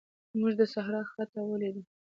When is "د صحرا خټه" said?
0.59-1.41